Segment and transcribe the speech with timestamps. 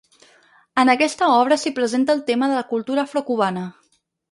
[0.83, 3.71] En aquesta obra s'hi presenta el tema de la cultura afro-cubana.